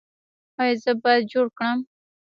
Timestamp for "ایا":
0.61-0.75